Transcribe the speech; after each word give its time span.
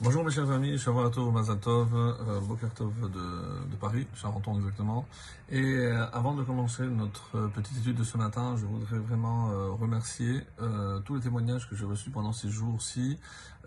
Bonjour 0.00 0.22
mes 0.22 0.30
chers 0.30 0.48
amis, 0.52 0.78
Shavuot 0.78 1.32
Mazal 1.32 1.58
Tov, 1.58 1.88
euh, 1.92 2.38
Boker 2.42 2.72
Tov 2.72 3.10
de, 3.10 3.68
de 3.68 3.76
Paris, 3.80 4.06
Charenton 4.14 4.54
exactement. 4.54 5.04
Et 5.50 5.60
euh, 5.60 6.06
avant 6.12 6.34
de 6.36 6.44
commencer 6.44 6.84
notre 6.84 7.48
petite 7.48 7.78
étude 7.78 7.96
de 7.96 8.04
ce 8.04 8.16
matin, 8.16 8.54
je 8.56 8.64
voudrais 8.64 8.98
vraiment 8.98 9.50
euh, 9.50 9.70
remercier 9.72 10.42
tous 11.04 11.16
les 11.16 11.20
témoignages 11.20 11.68
que 11.68 11.74
j'ai 11.74 11.84
reçus 11.84 12.10
pendant 12.10 12.32
ces 12.32 12.48
jours-ci 12.48 13.18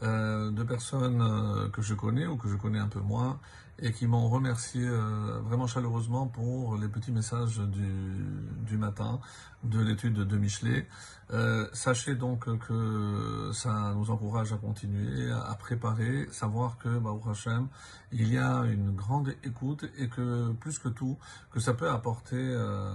de 0.02 0.64
personnes 0.64 1.70
que 1.74 1.82
je 1.82 1.94
connais 1.94 2.26
ou 2.28 2.38
que 2.38 2.48
je 2.48 2.56
connais 2.56 2.80
un 2.80 2.88
peu 2.88 3.02
moins 3.02 3.38
et 3.82 3.92
qui 3.92 4.08
m'ont 4.08 4.30
remercié 4.30 4.84
euh, 4.86 5.40
vraiment 5.44 5.68
chaleureusement 5.68 6.28
pour 6.28 6.78
les 6.78 6.88
petits 6.88 7.12
messages 7.12 7.60
du, 7.60 8.78
matin 8.78 9.20
de 9.64 9.80
l'étude 9.80 10.14
de 10.14 10.38
Michelet. 10.38 10.88
Euh, 11.32 11.68
sachez 11.74 12.16
donc 12.16 12.46
que 12.68 13.52
ça 13.54 13.94
nous 13.96 14.12
encourage 14.12 14.54
à 14.54 14.58
continuer, 14.58 15.32
à 15.32 15.56
préparer, 15.56 16.28
savoir 16.32 16.78
que, 16.78 17.00
Baruch 17.00 17.28
Hashem, 17.28 17.68
il 18.12 18.32
y 18.32 18.38
a 18.38 18.64
une 18.66 18.92
grande 18.92 19.34
écoute 19.44 19.86
et 19.98 20.08
que, 20.08 20.52
plus 20.54 20.78
que 20.80 20.90
tout, 20.90 21.18
que 21.52 21.60
ça 21.60 21.74
peut 21.74 21.90
apporter, 21.90 22.38
euh, 22.38 22.94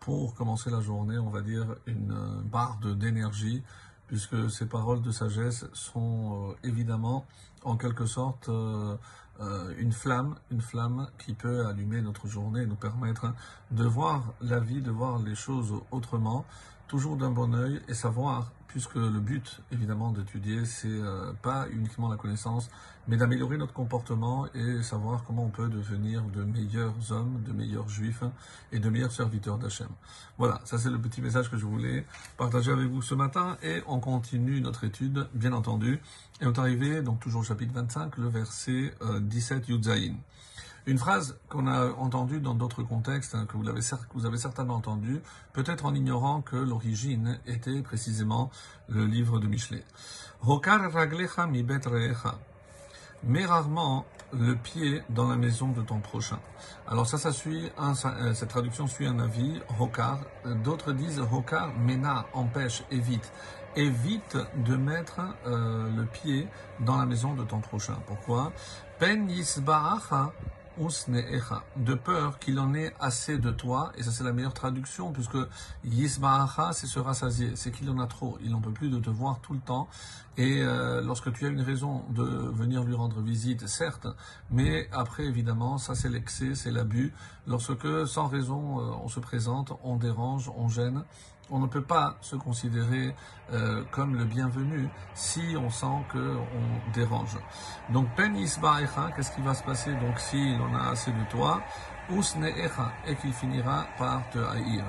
pour 0.00 0.34
commencer 0.34 0.68
la 0.68 0.80
journée, 0.80 1.16
on 1.16 1.30
va 1.30 1.42
dire, 1.42 1.76
une 1.86 2.42
barre 2.44 2.78
d'énergie, 2.80 3.62
puisque 4.12 4.50
ces 4.50 4.66
paroles 4.66 5.00
de 5.00 5.10
sagesse 5.10 5.64
sont 5.72 6.50
euh, 6.50 6.68
évidemment, 6.68 7.24
en 7.64 7.78
quelque 7.78 8.04
sorte, 8.04 8.50
euh, 8.50 8.94
euh, 9.40 9.72
une 9.78 9.92
flamme, 9.92 10.34
une 10.50 10.60
flamme 10.60 11.08
qui 11.16 11.32
peut 11.32 11.64
allumer 11.64 12.02
notre 12.02 12.28
journée 12.28 12.66
nous 12.66 12.74
permettre 12.74 13.32
de 13.70 13.84
voir 13.84 14.22
la 14.42 14.60
vie, 14.60 14.82
de 14.82 14.90
voir 14.90 15.18
les 15.18 15.34
choses 15.34 15.72
autrement, 15.90 16.44
toujours 16.92 17.16
d'un 17.16 17.30
bon 17.30 17.54
œil 17.54 17.80
et 17.88 17.94
savoir, 17.94 18.52
puisque 18.68 18.96
le 18.96 19.18
but 19.18 19.62
évidemment 19.72 20.12
d'étudier, 20.12 20.66
c'est 20.66 20.88
euh, 20.88 21.32
pas 21.40 21.66
uniquement 21.70 22.10
la 22.10 22.18
connaissance, 22.18 22.68
mais 23.08 23.16
d'améliorer 23.16 23.56
notre 23.56 23.72
comportement 23.72 24.46
et 24.54 24.82
savoir 24.82 25.24
comment 25.24 25.44
on 25.44 25.48
peut 25.48 25.70
devenir 25.70 26.20
de 26.24 26.44
meilleurs 26.44 26.92
hommes, 27.10 27.42
de 27.46 27.52
meilleurs 27.54 27.88
juifs 27.88 28.24
et 28.72 28.78
de 28.78 28.90
meilleurs 28.90 29.10
serviteurs 29.10 29.56
d'Hachem. 29.56 29.88
Voilà, 30.36 30.60
ça 30.66 30.76
c'est 30.76 30.90
le 30.90 30.98
petit 30.98 31.22
message 31.22 31.50
que 31.50 31.56
je 31.56 31.64
voulais 31.64 32.04
partager 32.36 32.70
avec 32.70 32.88
vous 32.88 33.00
ce 33.00 33.14
matin 33.14 33.56
et 33.62 33.82
on 33.86 33.98
continue 33.98 34.60
notre 34.60 34.84
étude, 34.84 35.28
bien 35.32 35.54
entendu. 35.54 35.98
Et 36.42 36.46
on 36.46 36.52
est 36.52 36.58
arrivé, 36.58 37.00
donc 37.00 37.20
toujours 37.20 37.40
au 37.40 37.44
chapitre 37.44 37.72
25, 37.72 38.18
le 38.18 38.28
verset 38.28 38.94
euh, 39.00 39.18
17 39.18 39.66
Yudzaïn. 39.68 40.16
Une 40.86 40.98
phrase 40.98 41.38
qu'on 41.48 41.68
a 41.68 41.92
entendue 41.92 42.40
dans 42.40 42.54
d'autres 42.54 42.82
contextes, 42.82 43.36
hein, 43.36 43.46
que, 43.46 43.56
vous 43.56 44.26
avez 44.26 44.38
certainement 44.38 44.74
entendue, 44.74 45.20
peut-être 45.52 45.84
en 45.84 45.94
ignorant 45.94 46.42
que 46.42 46.56
l'origine 46.56 47.38
était 47.46 47.82
précisément 47.82 48.50
le 48.88 49.06
livre 49.06 49.38
de 49.38 49.46
Michelet. 49.46 49.84
Hokar 50.44 50.90
raglecha 50.92 51.46
mi. 51.46 51.64
Mets 53.24 53.46
rarement 53.46 54.04
le 54.32 54.56
pied 54.56 55.02
dans 55.08 55.28
la 55.28 55.36
maison 55.36 55.68
de 55.68 55.82
ton 55.82 56.00
prochain. 56.00 56.40
Alors 56.88 57.06
ça, 57.06 57.18
ça 57.18 57.30
suit, 57.30 57.70
euh, 57.78 58.34
cette 58.34 58.48
traduction 58.48 58.88
suit 58.88 59.06
un 59.06 59.20
avis, 59.20 59.60
hokar. 59.78 60.18
D'autres 60.64 60.92
disent 60.92 61.20
hokar, 61.20 61.72
mena, 61.78 62.26
empêche, 62.32 62.82
évite. 62.90 63.32
Évite 63.76 64.36
de 64.56 64.74
mettre 64.74 65.20
euh, 65.46 65.88
le 65.94 66.04
pied 66.06 66.48
dans 66.80 66.98
la 66.98 67.06
maison 67.06 67.34
de 67.34 67.44
ton 67.44 67.60
prochain. 67.60 67.96
Pourquoi? 68.06 68.52
Pen 68.98 69.30
yisba'acha. 69.30 70.32
De 71.76 71.94
peur 71.94 72.38
qu'il 72.38 72.58
en 72.58 72.74
ait 72.74 72.94
assez 72.98 73.38
de 73.38 73.50
toi, 73.50 73.92
et 73.96 74.02
ça 74.02 74.10
c'est 74.10 74.24
la 74.24 74.32
meilleure 74.32 74.54
traduction, 74.54 75.12
puisque 75.12 75.36
yisba'acha 75.84 76.72
c'est 76.72 76.86
se 76.86 76.98
rassasier, 76.98 77.52
c'est 77.56 77.70
qu'il 77.70 77.90
en 77.90 77.98
a 77.98 78.06
trop, 78.06 78.38
il 78.42 78.50
n'en 78.50 78.60
peut 78.60 78.72
plus 78.72 78.88
de 78.88 78.98
te 78.98 79.10
voir 79.10 79.40
tout 79.40 79.52
le 79.52 79.60
temps, 79.60 79.88
et 80.38 80.62
euh, 80.62 81.02
lorsque 81.02 81.32
tu 81.32 81.44
as 81.44 81.48
une 81.48 81.60
raison 81.60 82.04
de 82.10 82.22
venir 82.22 82.84
lui 82.84 82.94
rendre 82.94 83.20
visite, 83.20 83.66
certes, 83.66 84.06
mais 84.50 84.88
après 84.92 85.24
évidemment, 85.24 85.76
ça 85.78 85.94
c'est 85.94 86.08
l'excès, 86.08 86.54
c'est 86.54 86.70
l'abus, 86.70 87.12
lorsque 87.46 88.06
sans 88.06 88.28
raison 88.28 88.80
euh, 88.80 88.92
on 89.04 89.08
se 89.08 89.20
présente, 89.20 89.72
on 89.84 89.96
dérange, 89.96 90.50
on 90.56 90.68
gêne, 90.68 91.04
on 91.50 91.58
ne 91.58 91.66
peut 91.66 91.82
pas 91.82 92.16
se 92.20 92.36
considérer 92.36 93.14
euh, 93.52 93.84
comme 93.90 94.16
le 94.16 94.24
bienvenu 94.24 94.88
si 95.14 95.54
on 95.56 95.70
sent 95.70 96.04
que 96.10 96.36
on 96.36 96.92
dérange. 96.92 97.36
Donc 97.90 98.08
pen 98.16 98.36
yisba'echa, 98.36 99.10
qu'est-ce 99.14 99.32
qui 99.34 99.42
va 99.42 99.54
se 99.54 99.62
passer 99.62 99.92
donc 99.96 100.18
s'il 100.18 100.60
en 100.60 100.74
a 100.74 100.90
assez 100.90 101.10
de 101.10 101.24
toi? 101.30 101.62
Et 103.06 103.14
qu'il 103.16 103.32
finira 103.32 103.86
par 103.96 104.28
te 104.30 104.38
haïr. 104.38 104.84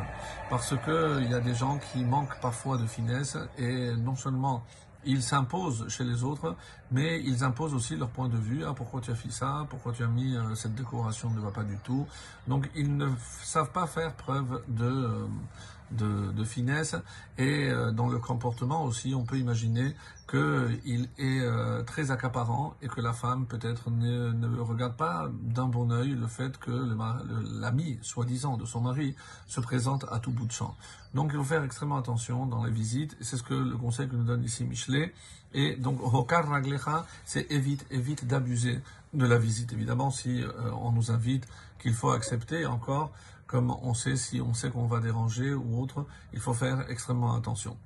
Parce 0.50 0.76
que 0.86 1.22
il 1.22 1.32
y 1.32 1.34
a 1.34 1.40
des 1.40 1.54
gens 1.54 1.78
qui 1.78 2.04
manquent 2.04 2.38
parfois 2.42 2.78
de 2.78 2.86
finesse 2.86 3.38
et 3.58 3.96
non 3.96 4.16
seulement 4.16 4.64
ils 5.06 5.22
s'imposent 5.22 5.88
chez 5.90 6.04
les 6.04 6.24
autres, 6.24 6.56
mais 6.92 7.22
ils 7.22 7.44
imposent 7.44 7.74
aussi 7.74 7.96
leur 7.96 8.10
point 8.10 8.30
de 8.30 8.38
vue. 8.38 8.64
Ah, 8.66 8.74
pourquoi 8.76 9.02
tu 9.02 9.12
as 9.12 9.16
fait 9.16 9.32
ça? 9.32 9.66
Pourquoi 9.70 9.94
tu 9.94 10.04
as 10.04 10.08
mis 10.08 10.36
euh, 10.36 10.56
cette 10.56 10.76
décoration 10.76 11.30
ne 11.30 11.40
va 11.40 11.52
pas 11.52 11.64
du 11.64 11.78
tout? 11.78 12.08
Donc, 12.48 12.70
ils 12.76 12.96
ne 12.96 13.10
savent 13.44 13.72
pas 13.72 13.88
faire 13.88 14.14
preuve 14.14 14.64
de, 14.68 14.86
euh, 14.86 15.28
de, 15.92 16.44
finesse. 16.44 16.96
Et 17.38 17.70
euh, 17.70 17.92
dans 17.92 18.08
le 18.08 18.20
comportement 18.20 18.84
aussi, 18.84 19.14
on 19.16 19.24
peut 19.24 19.38
imaginer 19.38 19.96
qu'il 20.30 21.10
est 21.18 21.40
euh, 21.42 21.84
très 21.84 22.12
accaparant 22.12 22.76
et 22.82 22.88
que 22.88 23.02
la 23.02 23.14
femme 23.14 23.46
peut-être 23.46 23.90
ne, 23.92 24.60
regarde 24.60 24.96
pas 24.96 25.30
d'un 25.42 25.68
bon 25.68 25.92
œil 25.92 26.12
le 26.12 26.28
fait 26.28 26.58
que 26.58 26.72
l'ami, 27.60 28.00
soi-disant, 28.02 28.58
de 28.58 28.66
son 28.66 28.82
mari 28.82 29.16
se 29.48 29.60
présente 29.60 30.06
à 30.12 30.20
tout 30.20 30.32
bout 30.32 30.46
de 30.46 30.52
champ. 30.52 30.76
Donc 31.14 31.32
il 31.34 31.38
faut 31.38 31.44
faire 31.44 31.64
extrêmement 31.64 31.98
attention 31.98 32.46
dans 32.46 32.64
les 32.64 32.72
visites, 32.72 33.16
c'est 33.22 33.38
ce 33.38 33.44
que 33.44 33.54
le 33.54 33.78
conseil 33.78 34.08
que 34.08 34.16
nous 34.16 34.24
donne 34.24 34.44
ici 34.44 34.64
Michelet. 34.64 35.14
Et 35.54 35.76
donc, 35.76 36.00
Hokar 36.02 36.48
Raglecha, 36.48 37.06
c'est 37.26 37.52
évite, 37.52 37.86
évite 37.92 38.26
d'abuser 38.26 38.80
de 39.14 39.26
la 39.26 39.38
visite. 39.38 39.72
Évidemment, 39.74 40.10
si 40.10 40.42
euh, 40.42 40.50
on 40.82 40.92
nous 40.92 41.12
invite, 41.12 41.48
qu'il 41.80 41.94
faut 41.94 42.12
accepter 42.12 42.66
encore, 42.66 43.12
comme 43.54 43.78
on 43.84 43.94
sait, 43.94 44.16
si 44.16 44.42
on 44.42 44.56
sait 44.56 44.72
qu'on 44.72 44.88
va 44.88 45.00
déranger 45.00 45.54
ou 45.54 45.80
autre, 45.80 46.08
il 46.34 46.40
faut 46.40 46.56
faire 46.56 46.90
extrêmement 46.90 47.36
attention. 47.36 47.78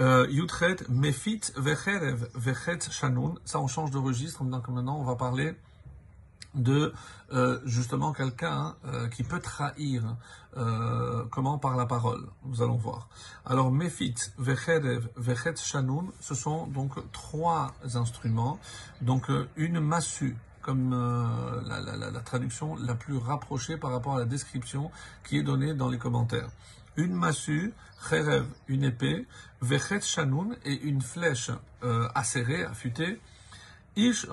Euh, 0.00 0.26
Yutret, 0.28 0.74
Mefit, 0.88 1.40
Vecherev, 1.56 2.28
Vechet, 2.34 2.90
Shanun. 2.90 3.34
Ça, 3.44 3.60
on 3.60 3.68
change 3.68 3.92
de 3.92 3.98
registre. 3.98 4.42
Donc 4.42 4.66
maintenant, 4.66 4.98
on 4.98 5.04
va 5.04 5.14
parler 5.14 5.54
de 6.56 6.92
euh, 7.32 7.60
justement 7.64 8.12
quelqu'un 8.12 8.74
euh, 8.84 9.06
qui 9.06 9.22
peut 9.22 9.38
trahir. 9.38 10.02
Comment 11.30 11.58
Par 11.58 11.76
la 11.76 11.86
parole. 11.86 12.26
Nous 12.44 12.60
allons 12.60 12.76
voir. 12.76 13.08
Alors, 13.46 13.70
Mefit, 13.70 14.16
Vecherev, 14.36 15.08
Vechet, 15.16 15.54
Shanun, 15.58 16.06
ce 16.18 16.34
sont 16.34 16.66
donc 16.66 16.90
trois 17.12 17.72
instruments. 17.94 18.58
Donc, 19.00 19.30
une 19.56 19.78
massue 19.78 20.36
comme 20.62 20.92
euh, 20.94 21.60
la, 21.66 22.20
traduction 22.20 22.76
la 22.76 22.94
plus 22.94 23.16
rapprochée 23.16 23.76
par 23.76 23.90
rapport 23.90 24.16
à 24.16 24.20
la 24.20 24.24
description 24.24 24.90
qui 25.24 25.38
est 25.38 25.42
donnée 25.42 25.74
dans 25.74 25.88
les 25.88 25.98
commentaires. 25.98 26.48
Une 26.96 27.14
massue, 27.14 27.74
cherev, 28.08 28.46
une 28.68 28.84
épée, 28.84 29.26
vechet 29.60 30.00
shanoun 30.00 30.56
et 30.64 30.80
une 30.82 31.02
flèche 31.02 31.50
euh, 31.82 32.08
acérée, 32.14 32.64
affûtée. 32.64 33.20
Ish. 33.96 34.26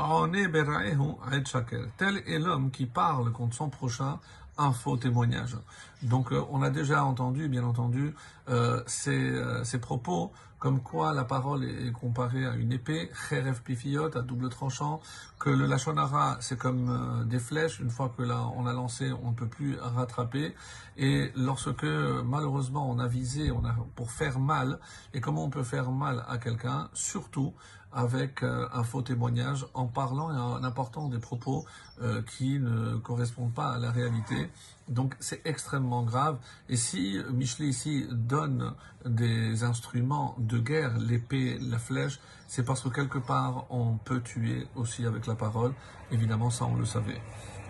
Tel 1.98 2.24
est 2.26 2.40
l'homme 2.40 2.72
qui 2.72 2.86
parle 2.86 3.32
contre 3.34 3.56
son 3.56 3.70
prochain 3.70 4.20
un 4.60 4.74
faux 4.74 4.98
témoignage. 4.98 5.58
Donc 6.04 6.32
euh, 6.32 6.44
on 6.52 6.62
a 6.62 6.70
déjà 6.70 7.04
entendu, 7.04 7.48
bien 7.48 7.64
entendu, 7.64 8.14
euh, 8.50 8.84
ces, 8.86 9.18
euh, 9.18 9.64
ces 9.64 9.80
propos 9.80 10.32
comme 10.60 10.82
quoi 10.82 11.14
la 11.14 11.24
parole 11.24 11.64
est 11.64 11.92
comparée 11.94 12.46
à 12.46 12.54
une 12.56 12.74
épée, 12.74 13.10
cherev 13.30 13.62
pifiot, 13.62 14.18
à 14.18 14.22
double 14.22 14.50
tranchant, 14.50 15.00
que 15.40 15.50
le 15.50 15.66
lachonara 15.66 16.36
c'est 16.42 16.58
comme 16.58 17.26
des 17.30 17.40
flèches, 17.40 17.80
une 17.80 17.90
fois 17.90 18.14
que 18.18 18.24
là 18.24 18.46
on 18.58 18.66
a 18.66 18.74
lancé, 18.74 19.14
on 19.24 19.30
ne 19.30 19.36
peut 19.36 19.48
plus 19.48 19.78
rattraper. 19.80 20.54
Et 20.98 21.32
lorsque 21.38 21.86
malheureusement 22.26 22.92
on 22.92 23.00
a 23.00 23.08
visé, 23.08 23.52
on 23.52 23.64
a 23.64 23.74
pour 23.96 24.12
faire 24.12 24.38
mal, 24.38 24.80
et 25.14 25.22
comment 25.22 25.46
on 25.46 25.50
peut 25.50 25.64
faire 25.64 25.92
mal 25.92 26.26
à 26.28 26.38
quelqu'un, 26.38 26.90
surtout 26.94 27.54
avec 27.92 28.44
euh, 28.44 28.68
un 28.74 28.84
faux 28.84 29.02
témoignage, 29.02 29.66
en 29.74 29.88
parlant 29.88 30.32
et 30.32 30.38
en 30.38 30.64
apportant 30.64 31.08
des 31.08 31.20
propos 31.20 31.66
euh, 32.02 32.22
qui 32.22 32.60
ne 32.60 32.98
correspondent 32.98 33.54
pas 33.54 33.72
à 33.72 33.78
la 33.78 33.92
réalité. 33.92 34.50
Donc 34.88 35.16
c'est 35.20 35.42
extrêmement 35.46 36.04
grave. 36.04 36.38
Et 36.68 36.76
si 36.76 37.20
Michelet 37.34 37.68
ici 37.68 38.06
donne 38.12 38.74
des 39.06 39.64
instruments 39.64 40.36
de 40.38 40.58
guerre, 40.58 40.98
l'épée, 40.98 41.58
la 41.62 41.80
flèche, 41.80 42.20
c'est 42.48 42.64
parce 42.64 42.82
que 42.82 42.90
quelque 42.90 43.20
part 43.20 43.66
on 43.70 43.98
peut 43.98 44.22
tuer 44.22 44.68
aussi 44.76 45.06
avec 45.06 45.28
la 45.28 45.36
parole. 45.36 45.74
Évidemment, 46.12 46.50
ça 46.50 46.66
on 46.66 46.76
le 46.76 46.86
savait. 46.86 47.22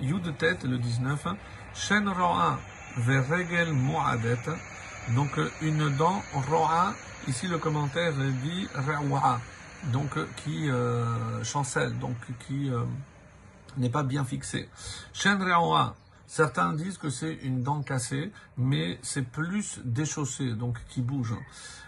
Yud 0.01 0.22
de 0.24 0.31
tête, 0.31 0.63
le 0.63 0.77
19, 0.77 1.27
Shen 1.74 2.07
Ro'a 2.07 2.60
Veregel 2.98 3.74
Moadet. 3.74 4.38
Donc 5.15 5.39
une 5.62 5.89
dent 5.98 6.22
Ro'a, 6.33 6.94
ici 7.27 7.48
le 7.48 7.57
commentaire 7.57 8.13
dit 8.13 8.68
Rawa, 8.74 9.39
donc 9.85 10.17
euh, 10.17 10.27
qui 10.37 10.69
euh, 10.69 11.43
chancelle, 11.43 11.97
donc 11.99 12.15
qui 12.47 12.69
euh, 12.69 12.83
n'est 13.77 13.89
pas 13.89 14.03
bien 14.03 14.23
fixé. 14.23 14.69
Shen 15.13 15.39
certains 16.27 16.73
disent 16.73 16.97
que 16.97 17.09
c'est 17.09 17.33
une 17.33 17.63
dent 17.63 17.81
cassée, 17.81 18.31
mais 18.57 18.99
c'est 19.01 19.23
plus 19.23 19.79
déchaussé, 19.83 20.53
donc 20.53 20.77
qui 20.89 21.01
bouge. 21.01 21.35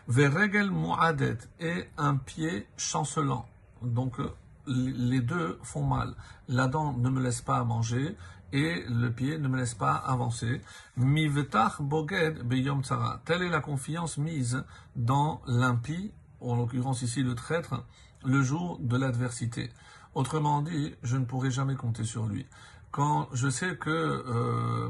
Veregel 0.07 0.71
Moadet 0.71 1.37
et 1.59 1.87
un 1.97 2.15
pied 2.15 2.67
chancelant. 2.75 3.45
Donc 3.81 4.17
les 4.65 5.21
deux 5.21 5.59
font 5.63 5.83
mal. 5.83 6.15
La 6.47 6.67
dent 6.67 6.93
ne 6.93 7.09
me 7.09 7.21
laisse 7.21 7.41
pas 7.41 7.63
manger 7.63 8.15
et 8.53 8.83
le 8.89 9.11
pied 9.11 9.37
ne 9.37 9.47
me 9.47 9.57
laisse 9.57 9.73
pas 9.73 9.93
avancer. 9.93 10.61
Mivetach 10.97 11.81
boged 11.81 12.43
beyom 12.43 12.83
tsara. 12.83 13.21
Telle 13.25 13.43
est 13.43 13.49
la 13.49 13.61
confiance 13.61 14.17
mise 14.17 14.63
dans 14.95 15.41
l'impie, 15.47 16.11
en 16.41 16.55
l'occurrence 16.55 17.01
ici 17.01 17.23
le 17.23 17.35
traître, 17.35 17.83
le 18.23 18.41
jour 18.41 18.79
de 18.79 18.97
l'adversité. 18.97 19.69
Autrement 20.13 20.61
dit, 20.61 20.93
je 21.03 21.17
ne 21.17 21.25
pourrai 21.25 21.51
jamais 21.51 21.75
compter 21.75 22.03
sur 22.03 22.25
lui 22.25 22.45
quand 22.91 23.29
je 23.31 23.49
sais 23.49 23.77
que 23.77 23.89
euh, 23.89 24.89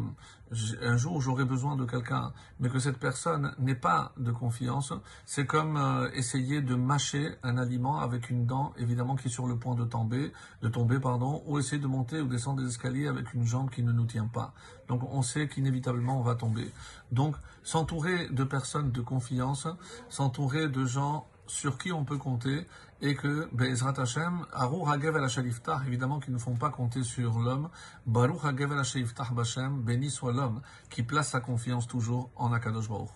un 0.82 0.98
jour 0.98 1.22
j'aurai 1.22 1.46
besoin 1.46 1.76
de 1.76 1.86
quelqu'un, 1.86 2.34
mais 2.60 2.68
que 2.68 2.80
cette 2.80 2.98
personne 2.98 3.54
n'est 3.60 3.76
pas 3.76 4.12
de 4.18 4.32
confiance, 4.32 4.92
c'est 5.26 5.46
comme 5.46 5.78
euh, 5.78 6.10
essayer 6.14 6.62
de 6.62 6.76
mâcher 6.76 7.36
un 7.44 7.58
aliment 7.58 8.00
avec 8.00 8.30
une 8.30 8.46
dent 8.46 8.74
évidemment 8.78 9.16
qui 9.16 9.28
est 9.28 9.32
sur 9.32 9.48
le 9.48 9.58
point 9.58 9.76
de 9.76 9.86
tomber, 9.86 10.34
de 10.62 10.68
tomber 10.68 11.00
pardon, 11.00 11.44
ou 11.46 11.60
essayer 11.60 11.82
de 11.82 11.88
monter 11.88 12.20
ou 12.20 12.28
descendre 12.28 12.62
des 12.62 12.68
escaliers 12.68 13.08
avec 13.08 13.34
une 13.34 13.46
jambe 13.46 13.70
qui 13.70 13.84
ne 13.84 13.92
nous 13.92 14.06
tient 14.06 14.28
pas. 14.28 14.54
Donc 14.88 15.04
on 15.04 15.22
sait 15.22 15.48
qu'inévitablement 15.48 16.20
on 16.20 16.24
va 16.24 16.36
tomber. 16.36 16.70
Donc 17.12 17.36
s'entourer 17.64 18.28
de 18.30 18.44
personnes 18.44 18.92
de 18.92 19.02
confiance, 19.02 19.68
s'entourer 20.10 20.68
de 20.68 20.86
gens 20.86 21.28
sur 21.52 21.78
qui 21.78 21.92
on 21.92 22.06
peut 22.06 22.18
compter 22.18 22.66
et 23.02 23.14
que 23.14 23.50
Be'ezrat 23.54 24.00
Hashem, 24.00 24.46
Arur 24.54 24.90
Hagev 24.90 25.18
el 25.18 25.88
évidemment 25.88 26.20
qui 26.20 26.32
ne 26.32 26.38
font 26.38 26.56
pas 26.56 26.70
compter 26.70 27.04
sur 27.04 27.40
l'homme, 27.40 27.70
Baruch 28.06 28.46
Hagev 28.46 28.72
el 28.72 29.36
Bashem, 29.36 29.82
béni 29.82 30.10
soit 30.10 30.32
l'homme 30.32 30.62
qui 30.90 31.04
place 31.04 31.30
sa 31.30 31.42
confiance 31.42 31.88
toujours 31.88 32.30
en 32.36 32.54
Akadosh 32.54 32.88
Baruch 32.88 33.10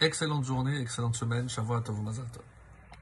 Excellente 0.00 0.44
journée, 0.44 0.80
excellente 0.80 1.14
semaine, 1.14 1.48
Shavuot 1.48 1.80
Tov 1.82 2.02